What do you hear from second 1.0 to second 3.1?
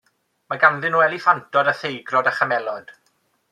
eliffantod a theigrod a chamelod.